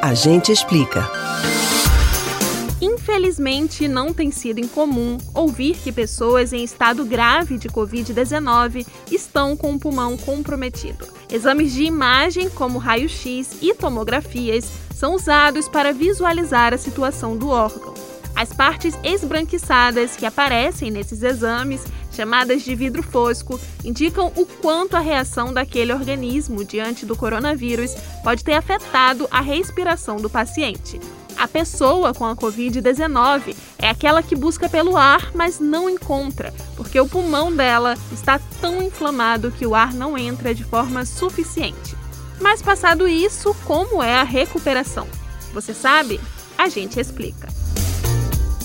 A 0.00 0.14
gente 0.14 0.52
explica. 0.52 1.10
Infelizmente, 2.80 3.88
não 3.88 4.12
tem 4.14 4.30
sido 4.30 4.60
incomum 4.60 5.18
ouvir 5.34 5.74
que 5.74 5.90
pessoas 5.90 6.52
em 6.52 6.62
estado 6.62 7.04
grave 7.04 7.58
de 7.58 7.68
Covid-19 7.68 8.86
estão 9.10 9.56
com 9.56 9.74
o 9.74 9.78
pulmão 9.78 10.16
comprometido. 10.16 11.04
Exames 11.32 11.72
de 11.72 11.82
imagem, 11.82 12.48
como 12.48 12.78
raio-x 12.78 13.56
e 13.60 13.74
tomografias, 13.74 14.70
são 14.94 15.14
usados 15.14 15.68
para 15.68 15.92
visualizar 15.92 16.72
a 16.72 16.78
situação 16.78 17.36
do 17.36 17.48
órgão. 17.48 17.94
As 18.38 18.52
partes 18.52 18.96
esbranquiçadas 19.02 20.14
que 20.14 20.24
aparecem 20.24 20.92
nesses 20.92 21.24
exames, 21.24 21.82
chamadas 22.12 22.62
de 22.62 22.72
vidro 22.72 23.02
fosco, 23.02 23.58
indicam 23.84 24.32
o 24.36 24.46
quanto 24.46 24.96
a 24.96 25.00
reação 25.00 25.52
daquele 25.52 25.92
organismo 25.92 26.64
diante 26.64 27.04
do 27.04 27.16
coronavírus 27.16 27.96
pode 28.22 28.44
ter 28.44 28.52
afetado 28.52 29.26
a 29.28 29.40
respiração 29.40 30.18
do 30.18 30.30
paciente. 30.30 31.00
A 31.36 31.48
pessoa 31.48 32.14
com 32.14 32.24
a 32.24 32.36
Covid-19 32.36 33.56
é 33.76 33.88
aquela 33.88 34.22
que 34.22 34.36
busca 34.36 34.68
pelo 34.68 34.96
ar, 34.96 35.32
mas 35.34 35.58
não 35.58 35.90
encontra, 35.90 36.54
porque 36.76 37.00
o 37.00 37.08
pulmão 37.08 37.52
dela 37.52 37.98
está 38.12 38.40
tão 38.60 38.80
inflamado 38.80 39.50
que 39.50 39.66
o 39.66 39.74
ar 39.74 39.92
não 39.92 40.16
entra 40.16 40.54
de 40.54 40.62
forma 40.62 41.04
suficiente. 41.04 41.96
Mas 42.40 42.62
passado 42.62 43.08
isso, 43.08 43.52
como 43.64 44.00
é 44.00 44.14
a 44.14 44.22
recuperação? 44.22 45.08
Você 45.52 45.74
sabe? 45.74 46.20
A 46.56 46.68
gente 46.68 47.00
explica. 47.00 47.47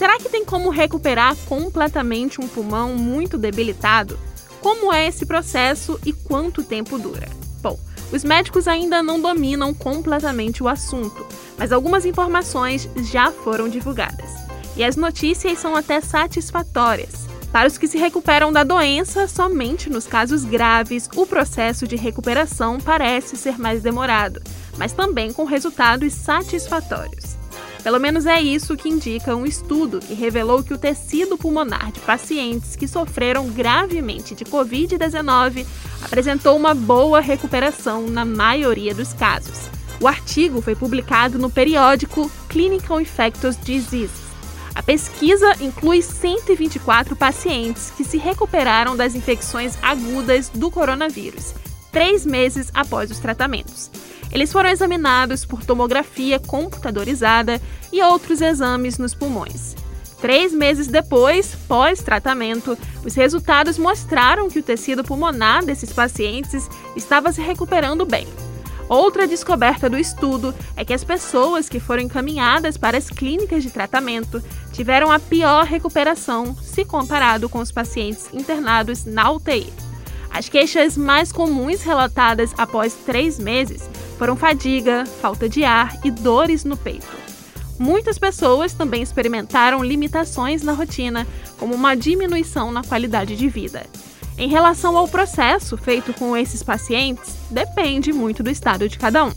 Será 0.00 0.16
que 0.16 0.30
tem 0.30 0.46
como 0.46 0.70
recuperar 0.70 1.36
completamente 1.44 2.40
um 2.40 2.48
pulmão 2.48 2.94
muito 2.94 3.36
debilitado? 3.36 4.18
Como 4.58 4.90
é 4.90 5.06
esse 5.06 5.26
processo 5.26 6.00
e 6.06 6.10
quanto 6.10 6.64
tempo 6.64 6.98
dura? 6.98 7.28
Bom, 7.60 7.78
os 8.10 8.24
médicos 8.24 8.66
ainda 8.66 9.02
não 9.02 9.20
dominam 9.20 9.74
completamente 9.74 10.62
o 10.62 10.68
assunto, 10.68 11.26
mas 11.58 11.70
algumas 11.70 12.06
informações 12.06 12.88
já 13.12 13.30
foram 13.30 13.68
divulgadas. 13.68 14.30
E 14.74 14.82
as 14.82 14.96
notícias 14.96 15.58
são 15.58 15.76
até 15.76 16.00
satisfatórias. 16.00 17.28
Para 17.52 17.68
os 17.68 17.76
que 17.76 17.86
se 17.86 17.98
recuperam 17.98 18.50
da 18.50 18.64
doença, 18.64 19.28
somente 19.28 19.90
nos 19.90 20.06
casos 20.06 20.46
graves, 20.46 21.10
o 21.14 21.26
processo 21.26 21.86
de 21.86 21.96
recuperação 21.96 22.78
parece 22.80 23.36
ser 23.36 23.58
mais 23.58 23.82
demorado, 23.82 24.40
mas 24.78 24.94
também 24.94 25.30
com 25.30 25.44
resultados 25.44 26.14
satisfatórios. 26.14 27.39
Pelo 27.82 27.98
menos 27.98 28.26
é 28.26 28.40
isso 28.40 28.76
que 28.76 28.88
indica 28.88 29.34
um 29.34 29.46
estudo 29.46 30.00
que 30.00 30.12
revelou 30.12 30.62
que 30.62 30.74
o 30.74 30.78
tecido 30.78 31.38
pulmonar 31.38 31.90
de 31.90 32.00
pacientes 32.00 32.76
que 32.76 32.86
sofreram 32.86 33.48
gravemente 33.48 34.34
de 34.34 34.44
Covid-19 34.44 35.66
apresentou 36.02 36.56
uma 36.56 36.74
boa 36.74 37.20
recuperação 37.20 38.06
na 38.06 38.24
maioria 38.24 38.94
dos 38.94 39.14
casos. 39.14 39.70
O 40.00 40.06
artigo 40.06 40.60
foi 40.60 40.74
publicado 40.74 41.38
no 41.38 41.50
periódico 41.50 42.30
Clinical 42.48 43.00
Infectious 43.00 43.56
Diseases. 43.56 44.30
A 44.74 44.82
pesquisa 44.82 45.52
inclui 45.60 46.00
124 46.00 47.16
pacientes 47.16 47.92
que 47.96 48.04
se 48.04 48.18
recuperaram 48.18 48.96
das 48.96 49.14
infecções 49.14 49.76
agudas 49.82 50.48
do 50.48 50.70
coronavírus, 50.70 51.54
três 51.90 52.24
meses 52.24 52.70
após 52.72 53.10
os 53.10 53.18
tratamentos. 53.18 53.90
Eles 54.32 54.52
foram 54.52 54.70
examinados 54.70 55.44
por 55.44 55.64
tomografia 55.64 56.38
computadorizada 56.38 57.60
e 57.92 58.02
outros 58.02 58.40
exames 58.40 58.98
nos 58.98 59.14
pulmões. 59.14 59.74
Três 60.20 60.52
meses 60.52 60.86
depois, 60.86 61.54
pós-tratamento, 61.66 62.76
os 63.04 63.14
resultados 63.14 63.78
mostraram 63.78 64.50
que 64.50 64.58
o 64.58 64.62
tecido 64.62 65.02
pulmonar 65.02 65.64
desses 65.64 65.92
pacientes 65.92 66.68
estava 66.94 67.32
se 67.32 67.40
recuperando 67.40 68.04
bem. 68.04 68.26
Outra 68.86 69.26
descoberta 69.26 69.88
do 69.88 69.96
estudo 69.96 70.54
é 70.76 70.84
que 70.84 70.92
as 70.92 71.04
pessoas 71.04 71.68
que 71.68 71.80
foram 71.80 72.02
encaminhadas 72.02 72.76
para 72.76 72.98
as 72.98 73.08
clínicas 73.08 73.62
de 73.62 73.70
tratamento 73.70 74.42
tiveram 74.72 75.10
a 75.10 75.18
pior 75.18 75.64
recuperação 75.64 76.56
se 76.56 76.84
comparado 76.84 77.48
com 77.48 77.60
os 77.60 77.72
pacientes 77.72 78.28
internados 78.34 79.04
na 79.04 79.30
UTI. 79.30 79.89
As 80.30 80.48
queixas 80.48 80.96
mais 80.96 81.32
comuns 81.32 81.82
relatadas 81.82 82.52
após 82.56 82.94
três 82.94 83.38
meses 83.38 83.90
foram 84.16 84.36
fadiga, 84.36 85.04
falta 85.20 85.48
de 85.48 85.64
ar 85.64 85.98
e 86.04 86.10
dores 86.10 86.64
no 86.64 86.76
peito. 86.76 87.08
Muitas 87.78 88.18
pessoas 88.18 88.72
também 88.72 89.02
experimentaram 89.02 89.82
limitações 89.82 90.62
na 90.62 90.72
rotina, 90.72 91.26
como 91.58 91.74
uma 91.74 91.94
diminuição 91.94 92.70
na 92.70 92.84
qualidade 92.84 93.34
de 93.34 93.48
vida. 93.48 93.86
Em 94.36 94.48
relação 94.48 94.96
ao 94.96 95.08
processo 95.08 95.76
feito 95.76 96.14
com 96.14 96.36
esses 96.36 96.62
pacientes, 96.62 97.36
depende 97.50 98.12
muito 98.12 98.42
do 98.42 98.50
estado 98.50 98.88
de 98.88 98.98
cada 98.98 99.24
um. 99.24 99.32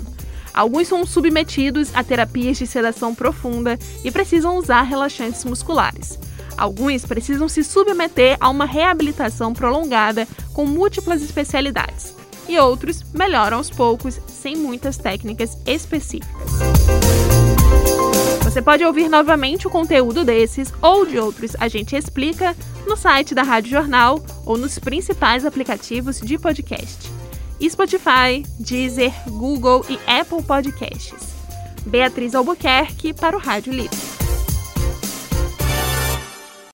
Alguns 0.53 0.87
são 0.87 1.05
submetidos 1.05 1.89
a 1.95 2.03
terapias 2.03 2.57
de 2.57 2.67
sedação 2.67 3.15
profunda 3.15 3.79
e 4.03 4.11
precisam 4.11 4.57
usar 4.57 4.83
relaxantes 4.83 5.43
musculares. 5.45 6.19
Alguns 6.57 7.05
precisam 7.05 7.47
se 7.47 7.63
submeter 7.63 8.37
a 8.39 8.49
uma 8.49 8.65
reabilitação 8.65 9.53
prolongada 9.53 10.27
com 10.53 10.65
múltiplas 10.65 11.21
especialidades 11.21 12.15
e 12.47 12.57
outros 12.59 13.03
melhoram 13.13 13.57
aos 13.57 13.69
poucos, 13.69 14.19
sem 14.27 14.55
muitas 14.55 14.97
técnicas 14.97 15.57
específicas. 15.65 16.51
Você 18.43 18.61
pode 18.61 18.85
ouvir 18.85 19.09
novamente 19.09 19.65
o 19.65 19.69
conteúdo 19.69 20.23
desses 20.23 20.71
ou 20.81 21.05
de 21.05 21.17
outros 21.17 21.55
A 21.59 21.67
Gente 21.67 21.95
Explica 21.95 22.55
no 22.85 22.95
site 22.95 23.33
da 23.33 23.41
Rádio 23.41 23.71
Jornal 23.71 24.23
ou 24.45 24.57
nos 24.57 24.77
principais 24.77 25.45
aplicativos 25.45 26.19
de 26.19 26.37
podcast: 26.37 27.09
Spotify, 27.67 28.45
Deezer, 28.59 29.13
Google 29.27 29.83
e 29.89 29.97
Apple 30.07 30.43
Podcasts. 30.43 31.33
Beatriz 31.85 32.35
Albuquerque 32.35 33.13
para 33.13 33.35
o 33.35 33.39
Rádio 33.39 33.73
Livre. 33.73 34.12